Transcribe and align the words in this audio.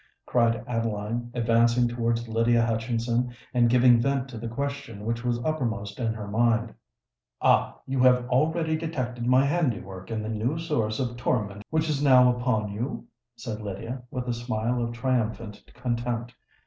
cried 0.25 0.63
Adeline, 0.67 1.29
advancing 1.35 1.87
towards 1.87 2.27
Lydia 2.27 2.65
Hutchinson, 2.65 3.31
and 3.53 3.69
giving 3.69 3.99
vent 4.01 4.27
to 4.29 4.39
the 4.39 4.47
question 4.47 5.05
which 5.05 5.23
was 5.23 5.37
uppermost 5.45 5.99
in 5.99 6.11
her 6.11 6.27
mind. 6.27 6.73
"Ah! 7.39 7.77
you 7.85 7.99
have 7.99 8.27
already 8.27 8.75
detected 8.75 9.27
my 9.27 9.45
handiwork 9.45 10.09
in 10.09 10.23
the 10.23 10.27
new 10.29 10.57
source 10.57 10.99
of 10.99 11.17
torment 11.17 11.61
which 11.69 11.87
is 11.87 12.01
now 12.01 12.33
open 12.33 12.35
against 12.35 12.73
you?" 12.73 13.05
said 13.37 13.61
Lydia, 13.61 14.01
with 14.09 14.27
a 14.27 14.33
smile 14.33 14.81
of 14.83 14.91
triumphant 14.91 15.61
contempt. 15.75 16.33